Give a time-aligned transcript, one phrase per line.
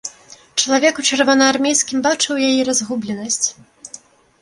[0.63, 3.43] Чалавек у чырвонаармейскім бачыў яе разгубленасць.